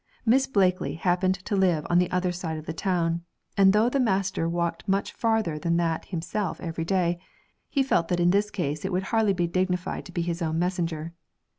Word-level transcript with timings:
Miss 0.25 0.47
Blakely 0.47 0.95
happened 0.95 1.35
to 1.45 1.55
live 1.55 1.85
on 1.87 1.99
the 1.99 2.09
other 2.09 2.31
side 2.31 2.57
of 2.57 2.65
the 2.65 2.73
town, 2.73 3.21
and 3.55 3.71
though 3.71 3.87
the 3.87 3.99
master 3.99 4.49
walked 4.49 4.87
much 4.87 5.11
farther 5.11 5.59
than 5.59 5.77
that 5.77 6.05
himself 6.05 6.59
every 6.59 6.83
day, 6.85 7.19
he 7.69 7.83
felt 7.83 8.07
that 8.07 8.19
in 8.19 8.31
this 8.31 8.49
case 8.49 8.83
it 8.83 8.91
would 8.91 9.03
hardly 9.13 9.33
be 9.33 9.45
dignified 9.45 10.05
to 10.05 10.11
be 10.11 10.23
his 10.23 10.41
own 10.41 10.57
messenger. 10.57 11.13